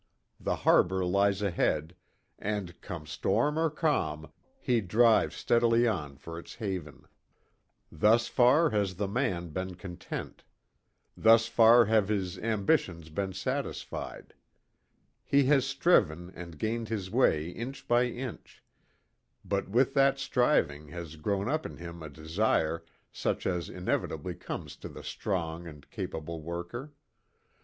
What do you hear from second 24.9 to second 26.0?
strong and